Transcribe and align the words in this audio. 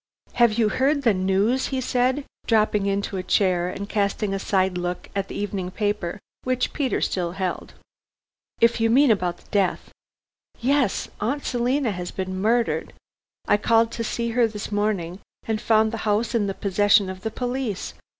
"Have 0.33 0.57
you 0.57 0.69
heard 0.69 1.03
the 1.03 1.13
news?" 1.13 1.67
he 1.67 1.79
said, 1.79 2.25
dropping 2.47 2.87
into 2.87 3.17
a 3.17 3.21
chair 3.21 3.69
and 3.69 3.87
casting 3.87 4.33
a 4.33 4.39
side 4.39 4.75
look 4.75 5.11
at 5.15 5.27
the 5.27 5.35
evening 5.35 5.69
paper 5.69 6.17
which 6.43 6.73
Peter 6.73 7.01
still 7.01 7.33
held. 7.33 7.75
"If 8.59 8.81
you 8.81 8.89
mean 8.89 9.11
about 9.11 9.37
the 9.37 9.49
death" 9.51 9.91
"Yes; 10.59 11.07
Aunt 11.19 11.45
Selina 11.45 11.91
has 11.91 12.09
been 12.09 12.41
murdered. 12.41 12.93
I 13.47 13.57
called 13.57 13.91
to 13.91 14.03
see 14.03 14.31
her 14.31 14.47
this 14.47 14.71
morning, 14.71 15.19
and 15.47 15.61
found 15.61 15.91
the 15.93 15.97
house 16.09 16.33
in 16.33 16.47
the 16.47 16.55
possession 16.55 17.07
of 17.07 17.21
the 17.21 17.29
police. 17.29 17.93